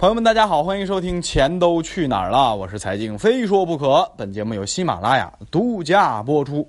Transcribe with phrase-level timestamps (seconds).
[0.00, 4.10] 朋友们，大家好，欢迎收听《钱都去哪儿了》，我是财经非说不可。
[4.16, 6.66] 本节目由喜马拉雅独家播出。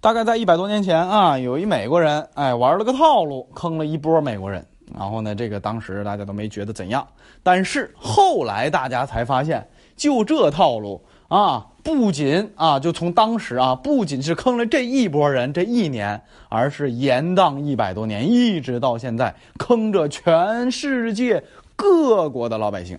[0.00, 4.66] 大概在一百多年前啊，有一美国人，哎，玩了个套路，坑了一波美国人。
[4.92, 7.06] 然后呢，这个当时大家都没觉得怎样，
[7.44, 9.64] 但是后来大家才发现，
[9.94, 21.44] 就这套路啊，不仅啊，就从当时啊，不仅是坑了这一波人这一年，而是延宕一百多年，一直到现在，坑着全世界。
[21.80, 22.98] 各国的老百姓，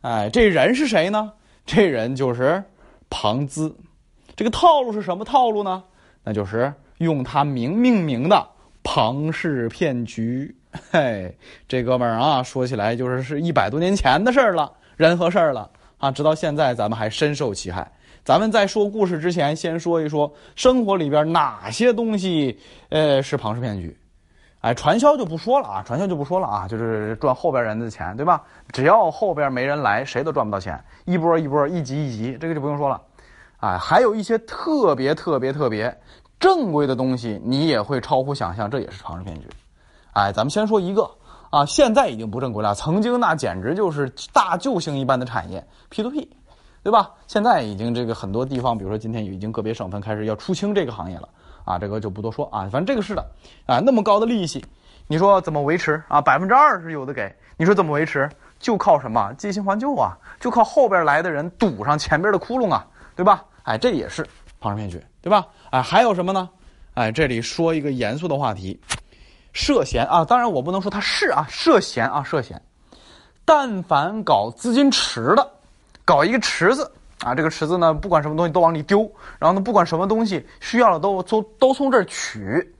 [0.00, 1.32] 哎，这人是谁呢？
[1.66, 2.62] 这人就是
[3.10, 3.74] 庞兹。
[4.36, 5.82] 这个套路是什么套路呢？
[6.22, 8.46] 那就是用他名命名的
[8.82, 10.54] 庞氏骗局。
[10.90, 11.36] 嘿，
[11.68, 17.90] 这哥们儿啊，说起来就是是一百多年前的事儿了，人和事儿了啊，直到现在咱们还深受其害。
[18.24, 23.96] 咱们在说故事之前，先说一说生活里边哪些东西，呃，是庞氏骗局。
[24.64, 28.42] 哎，传销就不说了啊，传销就不说了啊，就是赚后边人的钱，对吧？
[28.72, 32.98] 只要后边没人来，谁都赚不到钱，一波一波，一级一级，这个就不用说了。
[33.58, 35.94] 哎，还有一些特别特别特别
[36.40, 39.46] 正规的东西，你也会超乎想象，这也是庞氏骗局。
[40.14, 41.10] 哎，咱们先说一个
[41.50, 46.26] 啊，现在已经不正规了，曾经那简直就是大救星一般的产业，P to P，
[46.82, 47.10] 对吧？
[47.26, 51.28] 现在已经这个很多地方，比如说今天已经个别省份开始要出清这个行业了。
[51.64, 53.26] 啊，这个就不多说啊，反正这个是的，
[53.66, 54.64] 啊，那么高的利息，
[55.06, 56.20] 你说怎么维持啊？
[56.20, 58.28] 百分之二十有的给，你说怎么维持？
[58.60, 59.32] 就靠什么？
[59.36, 63.44] 借新还旧啊，就靠后边来的人堵上前边的窟窿啊，对吧？
[63.64, 64.26] 哎，这也是
[64.60, 65.46] 庞氏骗局，对吧？
[65.70, 66.48] 哎，还有什么呢？
[66.94, 68.80] 哎，这里说一个严肃的话题，
[69.52, 72.60] 涉嫌啊，当然我不能说他是啊，涉嫌啊，涉嫌，
[73.44, 75.50] 但凡搞资金池的，
[76.04, 76.90] 搞一个池子。
[77.24, 82.74] 啊，这个池子呢，不管什么东西都往里丢，然后呢，不管什么东西需要了都从都从这儿取，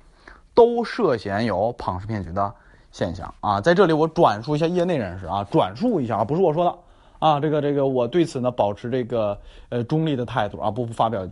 [0.52, 2.54] 都涉嫌有庞氏骗局的
[2.92, 3.58] 现象啊。
[3.58, 6.78] 在这里我转述一下业内人士啊，转述一下啊，不是我说的
[7.26, 11.26] 啊，这个这个我对此呢保持这个呃中立的态度啊，不发表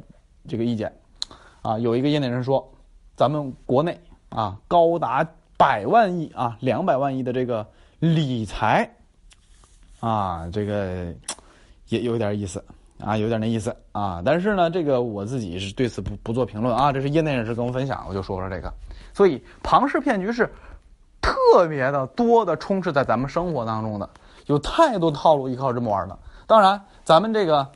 [0.48, 0.90] 这个意见
[1.60, 1.78] 啊。
[1.78, 2.66] 有一个业内人说，
[3.14, 5.22] 咱们国内啊高达
[5.58, 7.66] 百万亿啊两百万亿的这个
[7.98, 8.90] 理财
[10.00, 11.12] 啊，这个
[11.88, 12.64] 也有点意思。
[13.04, 18.72] 啊，有点那意思啊，但是呢，这个我自己是对此不不做评论啊，这是业内人士跟我分享，我就说说这个。
[19.12, 20.48] 所以庞氏骗局是
[21.20, 24.08] 特别的多的充斥在咱们生活当中的，
[24.46, 26.16] 有太多套路依靠这么玩的。
[26.46, 27.66] 当然，咱们这个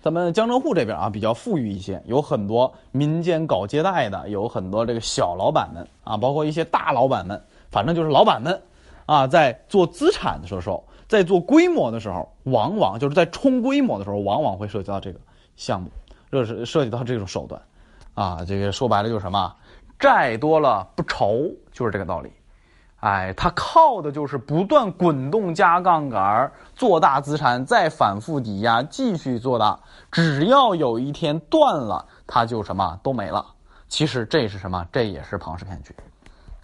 [0.00, 8.62] 咱们江浙沪这边啊比较富裕一些，有很多民间搞接待的，有很多这个小老板们啊，包括一些大老板们，反正就是老板们
[9.06, 10.84] 啊，在做资产的时候。
[11.08, 15.20] 在做规模的时候，往往就是在冲规模的时候，往往会涉及到这个
[15.56, 15.90] 项目，
[16.30, 17.62] 这是涉及到这种手段，
[18.14, 19.54] 啊，这个说白了就是什么，
[19.98, 22.32] 债多了不愁，就是这个道理，
[23.00, 29.78] 哎，它靠的就是不断滚动加杠杆，做大资产，再反复抵押，继续做大，
[30.10, 33.46] 只要有一天断了，它就什么都没了。
[33.88, 34.84] 其实这是什么？
[34.90, 35.94] 这也是庞氏骗局，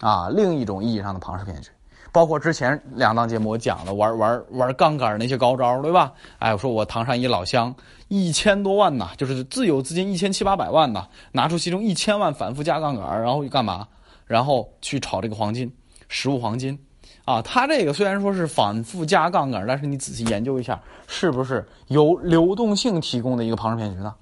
[0.01, 1.71] 啊，另一种意义上的庞氏骗局。
[2.13, 6.13] 包括之前两档节目我讲了玩玩玩杠杆那些高招，对吧？
[6.37, 7.75] 哎，我说我唐山一老乡
[8.07, 13.87] 一千多万呐，就是自有资金一千七八百万呐，拿出其中一千万反复加杠杆，然后干嘛？
[14.27, 15.73] 然后去炒这个黄金，
[16.07, 16.79] 实物黄金，
[17.25, 24.13] 啊，他这个虽然说是反复加杠杆，但是你仔细研究一下，是不是由流动性提供的一个庞氏骗局呢？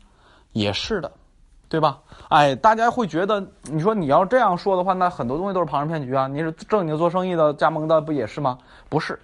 [0.53, 1.12] 也是的。
[1.72, 2.00] 对吧？
[2.28, 6.28] 哎，大家会觉得，你说你要这样说的话，那很多东西都是庞氏骗局啊！
[6.28, 8.58] 你是正经做生意的、加盟的，不也是吗？
[8.90, 9.18] 不是，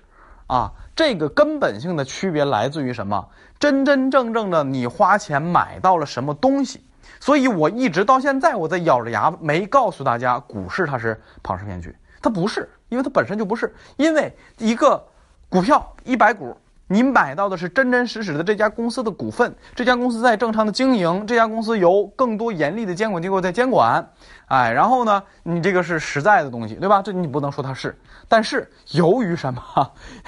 [0.47, 3.27] 啊，这个根本性的区别来自于什么？
[3.59, 6.85] 真真正正的你花钱买到了什么东西？
[7.19, 15.05] 所以我一直到现在，我在咬着牙没告诉大家，股市它是庞氏骗局，它不是，因为它本身就不是，因为一个
[15.49, 16.55] 股票一百股。
[16.89, 24.09] 您买到的是真真实实的这家公司的股份，这家公司在正常的经营，这家公司由更多严厉的监管机构在监管，
[24.45, 27.01] 哎，然后呢，你这个是实在的东西，对吧？
[27.01, 27.93] 这你不能说它是，
[28.29, 29.61] 但是由于什么？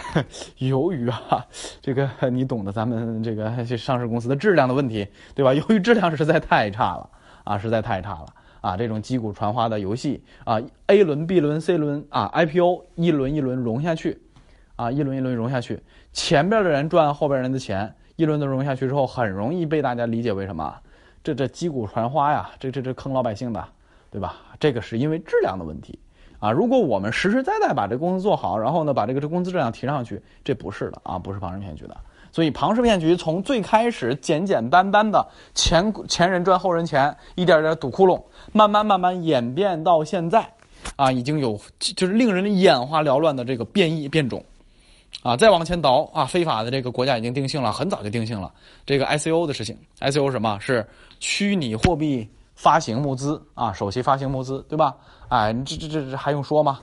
[0.60, 1.46] 由于啊，
[1.82, 5.54] 这个你懂得，咱们这个上市公司的质量的问题，对吧？
[5.54, 7.10] 由于质量实在太差了
[7.46, 8.26] 啊，实在太差了
[8.60, 14.22] 啊，这种击鼓传花的游戏啊，A 轮、B 轮、C 轮啊，IPO 一轮一轮融下去。
[14.76, 15.78] 啊，一轮一轮融下去，
[16.12, 20.74] 前边的人赚后边人的钱，一轮的融下去之后，很容易被大家理解为什么？
[21.24, 23.64] 这这击鼓传花呀，这这这坑老百姓的，
[24.10, 24.38] 对吧？
[24.60, 26.00] 这个是因为质量的问题
[26.40, 26.52] 啊。
[26.52, 31.98] 如果我们实实在在把这公司做好，然后呢，把这个这工资质量提上去，这不是的啊，不是庞氏骗局的。
[32.32, 38.22] 所以庞氏骗局从最开始简简单单的前前人赚后人钱，一点点堵窟窿，
[38.54, 40.50] 慢慢慢慢演变到现在，
[40.96, 44.44] 啊，已经有就是令人眼花缭乱的这个变异变种。
[45.22, 48.52] 啊，再往前倒啊，非法的这个国家已经定性了，很早就定性了
[48.86, 49.78] 这个 ICO 的事情。
[50.00, 50.88] ICO 什么是
[51.20, 53.74] 虚拟货币发行募资啊？
[53.74, 54.96] 首席发行募资，对吧？
[55.28, 56.80] 哎，这这这这还用说吗？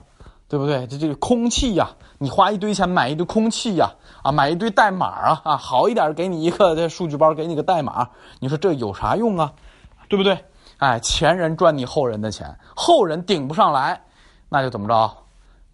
[0.49, 0.87] 对不对？
[0.87, 3.91] 这这个空气呀，你花一堆钱买一堆空气呀，
[4.23, 8.09] 啊，买一堆代码啊，啊，好一点给你一个这数据包，给你个代码，
[8.39, 9.53] 你说这有啥用啊？
[10.09, 10.39] 对不对？
[10.77, 14.01] 哎，前人赚你后人的钱，后人顶不上来，
[14.49, 15.11] 那就怎么着？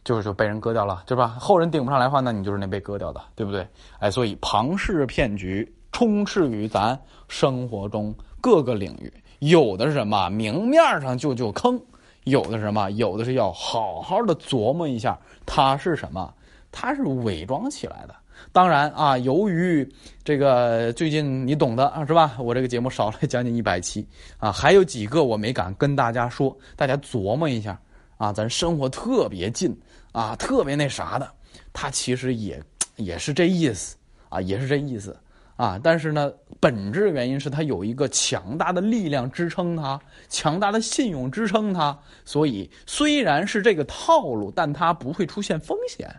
[0.04, 1.36] 就是就被人割掉了，对吧？
[1.38, 3.66] 后人顶不上来的话，那你就是那被割掉的，对不对？
[3.98, 11.80] 哎，所以庞氏骗局充斥于咱生活中各个领域，有的是什么明面上就就坑。
[12.24, 12.88] 有的是什么？
[12.92, 16.32] 有的是要好好的琢磨一下，它是什么？
[16.70, 18.14] 它是伪装起来的。
[18.52, 19.88] 当然啊，由于
[20.24, 22.36] 这个最近你懂的啊，是吧？
[22.38, 24.06] 我这个节目少了将近一百期
[24.38, 27.76] 啊，还有几个我没敢跟大家说，大家琢磨一下
[28.16, 28.32] 啊。
[28.32, 29.76] 咱生活特别近
[30.12, 31.28] 啊，特别那啥的，
[31.72, 32.62] 他其实也
[32.96, 33.96] 也是这意思
[34.28, 35.16] 啊，也是这意思。
[35.56, 46.12] 啊，但是呢，本质原因是他有一个强大的力量支撑他，强大的信用支撑他，所以虽然是这个套路，但它不会出现风险。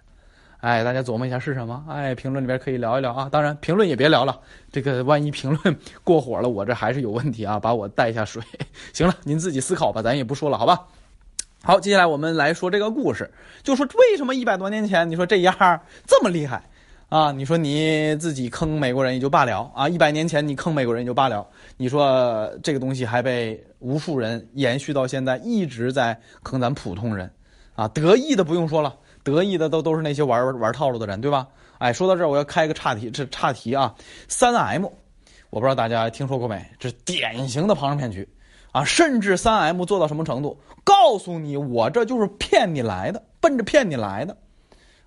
[0.59, 1.83] 哎，大家琢磨一下是什么？
[1.89, 3.27] 哎，评论里边可以聊一聊啊。
[3.29, 4.39] 当然，评论也别聊了，
[4.71, 8.41] 这个万一评论过火了，我这还是有问题啊，把我带下水。
[8.93, 10.87] 行了，您自己思考吧，咱也不说了，好吧？
[11.65, 13.31] 好，接下来我们来说这个故事，
[13.63, 16.61] 就说为什么一百多年前，你说这样这么厉害？
[17.07, 27.31] 啊，你说你自己坑美国人也就罢了啊，一百年前你坑美国人也就罢了，你说这个东西还被无数人延续到现在，一直在坑咱普通人，
[27.75, 28.93] 啊，得意的不用说了，
[29.23, 31.47] 得意的都都是那些玩玩套路的人，对吧？
[31.77, 33.95] 哎，说到这儿，我要开个岔题，这岔题啊，
[34.27, 34.85] 三 M，
[35.49, 36.61] 我不知道大家听说过没？
[36.77, 38.27] 这是典型的庞氏骗局
[38.73, 40.59] 啊，甚至三 M 做到什么程度？
[40.83, 44.35] 告诉你，我这就是骗你来的，奔着骗你来的。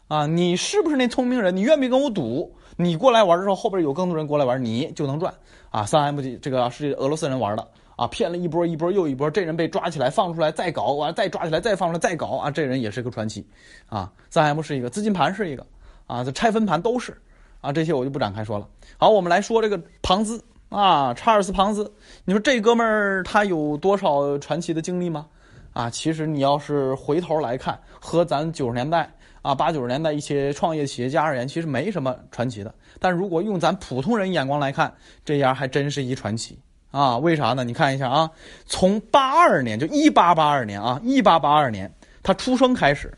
[0.08, 1.54] 啊，你是不是那聪明人？
[1.54, 2.54] 你愿不愿意跟我赌？
[2.76, 5.34] 你过来玩的时候，后边有更多人过来玩，你就能赚
[5.70, 5.84] 啊！
[5.84, 7.66] 三 M 这个是俄罗斯人玩的
[7.96, 12.50] 啊，骗了一波一波又一波，这人被抓起来放出来再搞，完再抓起来再放出来再搞啊！
[12.50, 13.44] 这人也是个传奇
[13.88, 14.12] 啊！
[14.30, 15.66] 三 M 是一个资金盘是一个
[16.06, 17.20] 啊，这拆分盘都是
[17.60, 18.68] 啊，这些我就不展开说了。
[18.98, 21.92] 好，我们来说这个庞兹啊，查尔斯庞兹，
[22.24, 25.26] 你说这哥们儿他有多少传奇的经历吗？
[25.72, 29.10] 啊，其实你要是回头来看，和咱九十年代。
[29.42, 32.74] 啊，八九十年代一些创业企业家而言，其实没什么传奇的。
[32.98, 34.92] 但如果用咱普通人眼光来看，
[35.24, 36.58] 这样还真是一传奇
[36.90, 37.16] 啊！
[37.18, 37.62] 为啥呢？
[37.62, 38.28] 你看一下啊，
[38.64, 41.88] 从八二年就一八八二年啊，一八八二年
[42.24, 43.16] 他出生开始，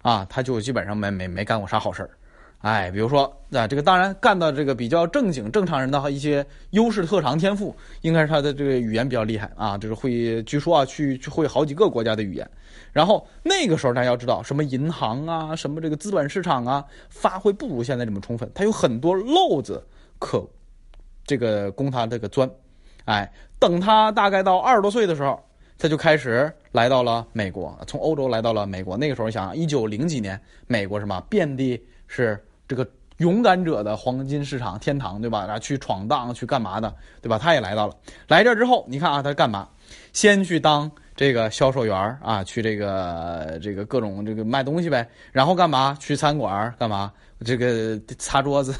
[0.00, 2.10] 啊，他就基本上没没没干过啥好事儿。
[2.58, 12.50] 哎，比如说啊，这个当然干到这个比较正经正常人的一些优势特长天赋，应该是他的这个语言比较厉害啊，就是会据说啊去去会好几个国家的语言。
[12.92, 19.80] 然后那个时候大家要知道，什么银行啊，什么这个资本市场啊，发挥不如现在这么充分，他有很多漏子
[20.18, 20.44] 可
[21.24, 22.50] 这个供他这个钻。
[23.04, 25.40] 哎，等他大概到二十多岁的时候，
[25.78, 28.96] 他就开始来到了美国，从欧洲来到了美国。
[28.96, 32.36] 那个时候想，一九零几年，美国什么遍地是。
[32.68, 32.86] 这个
[33.16, 35.44] 勇敢者的黄金市场天堂，对吧？
[35.46, 37.36] 然后去闯荡，去干嘛的，对吧？
[37.38, 37.96] 他也来到了，
[38.28, 39.68] 来这之后，你看啊，他干嘛？
[40.12, 45.08] 先去当这个销售员啊，去这个这个各种这个卖东西呗。
[45.32, 45.96] 然后干嘛？
[45.98, 47.12] 去餐馆干嘛？
[47.44, 48.74] 这个擦桌子、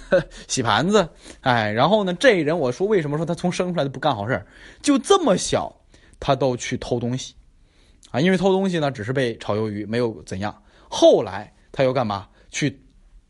[0.47, 1.09] 洗盘子。
[1.41, 4.45] 哎，然后呢，这人我说为什么说他从生出来就不干好事
[4.83, 5.75] 就这么小，
[6.21, 7.35] 他都去偷东西
[8.11, 8.21] 啊？
[8.21, 10.63] 因为偷东西呢，只是被炒鱿鱼，没有怎样。
[10.89, 12.29] 后来他又干嘛？
[12.51, 12.81] 去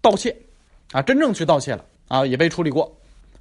[0.02, 0.36] 盗窃。
[0.92, 2.90] 啊，真正去盗窃了啊，也被处理过，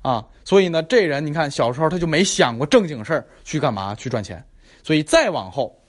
[0.01, 4.43] 啊，所以呢，这人你看小时候他就没想过正经事儿去干嘛去赚钱，
[4.83, 5.79] 所以再往后，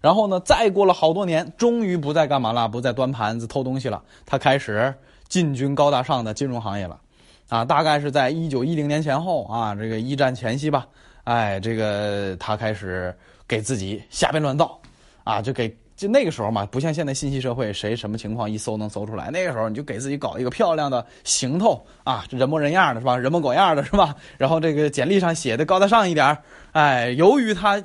[0.00, 4.92] 然后呢，再过了好多年，终于不再干嘛了，不再端盘子偷东西了，他开始
[5.28, 7.00] 进军高大上的金融行业了，
[7.48, 10.88] 啊，大概是在一九一零年前后啊，这个一战前夕吧，
[11.22, 13.14] 哎，这个他开始
[13.46, 14.80] 给自己瞎编乱造，
[15.22, 15.72] 啊，就给。
[15.96, 19.30] 就那个时候嘛，不像现在信息社会，谁什么情况一搜能搜出来。
[19.30, 23.16] 那个时候你就给自己搞一个漂亮的行头啊，人模人样的是吧？
[23.16, 24.14] 人模狗样的是吧？
[24.36, 26.36] 然后这个简历上写的高大上一点
[26.72, 27.82] 哎，由于他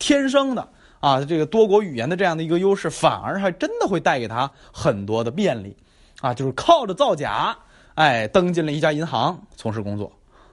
[0.00, 5.76] 天生的啊这个多国语言的这样的一个优势，反而还真的会带给他很多的便利
[6.20, 7.56] 啊，就是靠着造假，
[7.94, 10.10] 哎，登进了一家银行从事工作，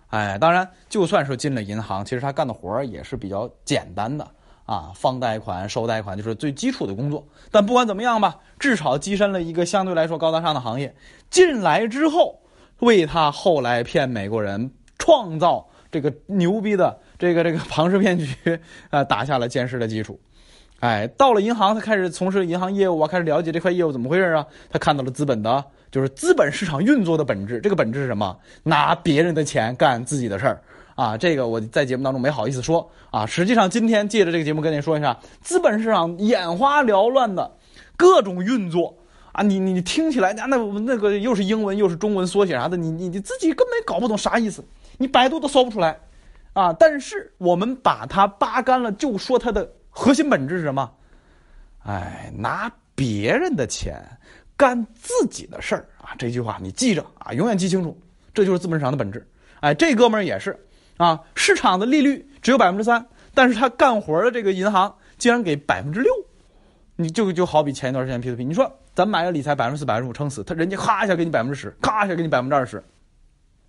[0.10, 4.28] 哎，当然就算是进了银行，其实他干的活也是比较简单的。
[4.70, 7.28] 啊，放贷款、收贷款就是最基础的工作。
[7.50, 10.96] 但不管怎么样吧，至少跻身了一个相对来说高大上的行业。
[11.32, 12.40] 进来之后，
[12.78, 18.60] 为他后来骗美国人、创造这个牛逼的这个这个庞氏骗局
[18.92, 20.20] 啊，打下了坚实的基础。
[20.82, 24.46] 哎，到了银行，他开始从事银行业务啊，开始了解这块业务怎么回事啊。
[24.70, 27.60] 他看到了资本的，就是资本市场运作的本质。
[27.60, 28.38] 这个本质是什么？
[28.62, 30.62] 拿别人的钱干自己的事儿
[31.00, 31.18] 啊。
[31.18, 33.26] 这个我在节目当中没好意思说啊。
[33.26, 37.56] 实际上，今天借着这个节目跟您说一下，资本市场眼花缭乱的
[37.96, 38.96] 各种运作。
[39.32, 44.66] 啊，你你听起来那那那个又是英文又是中文缩写啥的，你你你自己根本搞不懂啥意思，
[44.98, 45.98] 你百度都搜不出来，
[46.54, 46.74] 啊！
[46.74, 50.92] 但是我们把它扒干了，就说它的核心本质是什么？
[51.86, 54.04] 哎，拿别人的钱
[54.58, 56.16] 干自己的事儿啊！
[56.18, 57.96] 这句话你记着啊，永远记清楚，
[58.34, 59.26] 这就是资本市场的本质。
[59.60, 60.58] 哎，这哥们儿也是
[61.00, 63.04] 啊，市场的利率只有百分之三，
[63.34, 66.14] 但是他干活的这个银行竟然给百分之六，
[66.96, 68.72] 你就就好比前一段时间 P to P，你说。
[68.96, 72.84] 咱买个理财百分之四、百分之五撑死，他人家咔一下给你百分之十，咔一下给你百分之二十，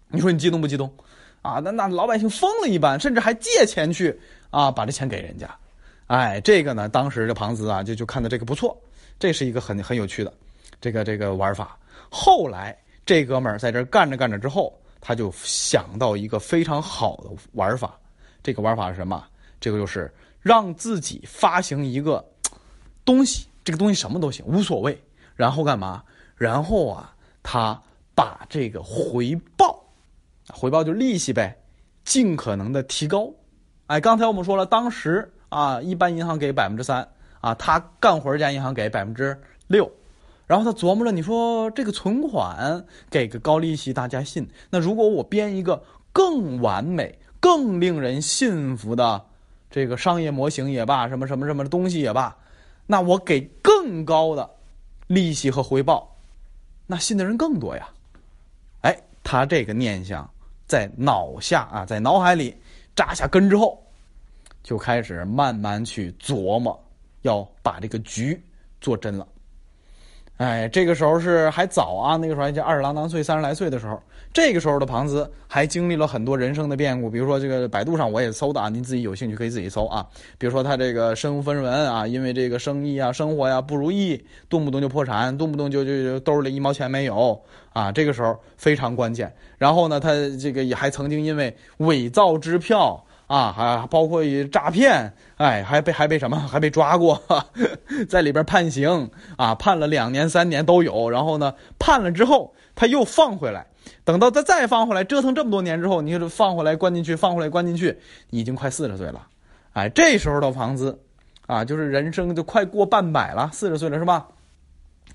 [0.09, 0.93] 你说你激动不激动？
[1.43, 4.19] 啊，那那老百姓疯了一般，甚至还借钱去
[4.51, 5.49] 啊把这钱给人家。
[6.09, 8.77] 哎，这个呢，当时这庞子啊就就看到这个不错，
[9.21, 10.35] 这是一个很很有趣的
[10.81, 11.79] 这个这个玩法。
[12.09, 17.99] 后来这哥们儿在这干着干着之后，他就想到一个非常好的玩法。
[18.43, 19.25] 这个玩法是什么？
[19.61, 22.25] 这个就是让自己发行一个
[23.05, 24.99] 东西，这个东西什么都行，无所谓。
[25.37, 26.03] 然后干嘛？
[26.37, 27.79] 然后啊，他
[28.15, 29.83] 把这个回报，
[30.49, 31.57] 回报就利息呗，
[32.05, 33.31] 尽可能的提高。
[33.87, 37.07] 哎，刚才我们说了，当时啊，一般银行给百分之三
[37.41, 39.91] 啊，他干活家银行给百分之六。
[40.51, 44.45] 然后他琢磨着，你说这个存款给个高利息，大家信。
[44.69, 45.81] 那如果我编一个
[46.13, 49.25] 更完美、更令人信服的
[49.71, 52.37] 这个商业模型也罢，什么什么什么的东西也罢，
[52.89, 54.51] 那我给更高的。
[55.07, 56.17] 利息和回报，
[56.85, 57.89] 那信的人更多呀。
[58.81, 60.29] 哎，他这个念想
[60.67, 62.57] 在脑下啊，在脑海里
[62.97, 63.81] 扎下根之后，
[64.65, 66.77] 就开始慢慢去琢磨，
[67.23, 68.43] 要把这个局
[68.81, 69.25] 做真了。
[70.41, 74.03] 哎，这个时候是还早啊，那个时候还叫二十郎当岁、三十来岁的时候。
[74.33, 80.07] 这个时候的庞兹还经历了很多人生的变故，比如说这个百度上我也搜的啊，您自己有兴趣可以自己搜啊。
[80.39, 87.39] 比如说他这个身无分文啊，因为这个生意啊、生活呀不如意，动不动就破产，动不动就就就兜里一毛钱没有
[87.75, 87.93] 啊。
[87.93, 89.31] 这个时候非常关键。
[89.59, 90.09] 然后呢，他
[90.41, 93.05] 这个也还曾经因为伪造支票。
[93.31, 97.23] 啊，还包括于诈骗，哎，还被还被什么，还被抓过，
[98.11, 101.09] 在里边判刑啊，判了两年三年都有。
[101.09, 103.69] 然后呢，判了之后他又放回来，
[104.03, 107.97] 等到他再放回来，折腾这么多年之后，你放回来关进去，放回来关进去，
[108.31, 109.25] 已经快四十岁了，
[109.75, 110.99] 哎，这时候的房子，
[111.47, 114.27] 啊，就是人生就快过半百了，四十岁了是吧？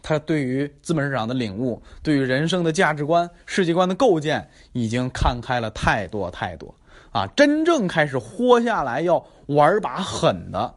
[0.01, 6.73] 他对于资本市场的领悟，对于人生的价值观、世界观的构建，已经看开了太多太多。
[7.15, 10.75] 啊，真正开始活下来要玩把狠的，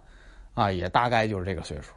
[0.54, 1.90] 啊，也大概就是这个岁数，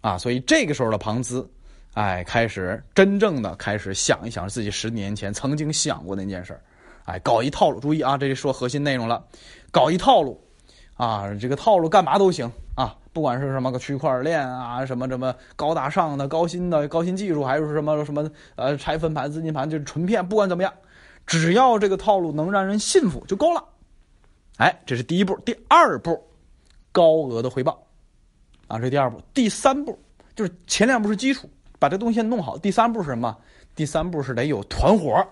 [0.00, 1.46] 啊，所以这个时候的庞兹，
[1.92, 6.62] 哎，开始真正的开始想一想自己十年前曾经想过那件事儿，
[7.04, 9.22] 哎，搞一套路，注意啊，这里说核心内容了，
[9.70, 10.42] 搞一套路，
[10.96, 20.72] 啊，这个套路干嘛都行啊，不管是什么个区块链啊，什么什么高大上的、高新的、高新技术，还是什么什么呃拆分盘、资金盘，就是纯骗，不管怎么样，
[21.26, 23.62] 只要这个套路能让人信服就够了。
[24.62, 26.16] 哎，这是第一步，第二步，
[26.92, 27.84] 高额的回报，
[28.68, 29.98] 啊，这第二步，第三步
[30.36, 31.50] 就是前两步是基础，
[31.80, 32.56] 把这东西弄好。
[32.56, 33.36] 第三步是什么？
[33.74, 35.26] 第三步是得有团伙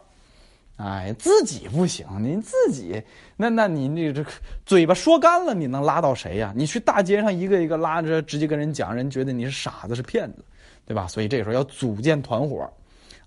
[0.79, 3.01] 哎，自己不行，您自己
[3.37, 4.27] 那那你那这
[4.67, 6.53] 嘴巴说干了，你能拉到谁呀？
[6.57, 10.45] 你去大街上一个一个拉着，直接跟人讲，人觉得你是傻子是骗子，
[10.85, 11.07] 对吧？
[11.07, 12.69] 所以这个时候要组建团伙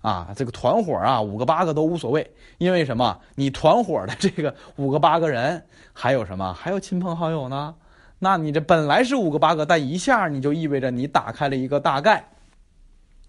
[0.04, 3.18] 啊，这个团伙啊，五个八个都无所谓，因为什么？
[3.36, 6.52] 你团伙的这个五个八个人，还有什么？
[6.52, 7.74] 还有亲朋好友呢？
[8.18, 12.22] 那你这本来是五个八个，但一下你就意味着你打开了一个大概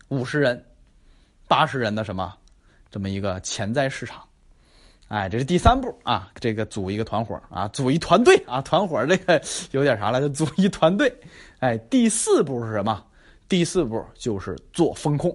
[0.10, 0.66] 五十人、
[1.48, 2.36] 八十人的什么
[2.92, 4.22] 这么一个潜在市场。
[5.08, 9.42] 哎，这是第三步啊，这个组一个团伙啊，组一团队啊，团伙这个
[9.72, 11.10] 有点啥了，就组一团队。
[11.60, 13.02] 哎，第四步是什么？
[13.48, 15.34] 第四步就是做风控。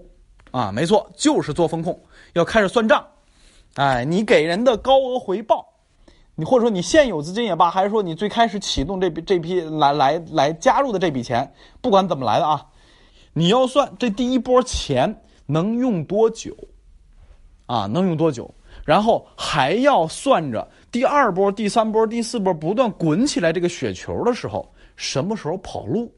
[0.50, 1.98] 啊，没错，就是做风控，
[2.32, 3.06] 要开始算账。
[3.74, 5.64] 哎，你给人的高额回报，
[6.34, 12.66] 你或者说你现有资金也罢，还是说你最开始启动这笔这批来来来加入的这笔钱，不管怎么来的啊，
[13.32, 16.56] 你要算这第一波钱能用多久，
[17.66, 18.52] 啊，能用多久，
[18.84, 26.12] 然后还要算着第二波、第三波、第四波不断滚起来这个雪球的时候，什么时候跑路？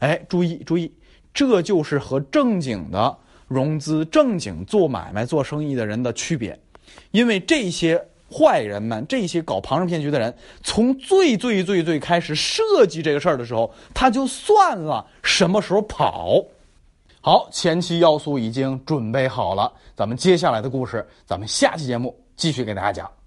[0.00, 0.92] 哎，注意注意，
[1.32, 3.16] 这就是和正经的。
[3.48, 6.56] 融资正经做买卖做生意的人的区别，
[7.10, 8.00] 因为这些
[8.30, 16.44] 坏人们这些搞庞氏骗局的人，从最最最最开始设计这个事儿的时候，他就算了什么时候跑。
[17.20, 23.17] 好，前期要素已经准备好了，咱们接下来的故事，咱们下期节目继续给大家讲。